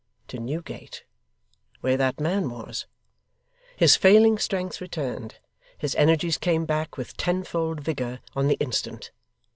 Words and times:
To 0.29 0.39
Newgate! 0.39 1.03
where 1.81 1.95
that 1.95 2.19
man 2.19 2.49
was! 2.49 2.87
His 3.77 3.95
failing 3.95 4.39
strength 4.39 4.81
returned, 4.81 5.35
his 5.77 5.93
energies 5.93 6.39
came 6.39 6.65
back 6.65 6.97
with 6.97 7.15
tenfold 7.17 7.81
vigour, 7.81 8.21
on 8.35 8.47
the 8.47 8.55
instant. 8.59 9.11